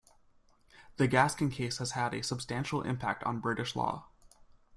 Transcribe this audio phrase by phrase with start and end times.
[0.97, 4.07] The Gaskin case has had a substantial impact on British law.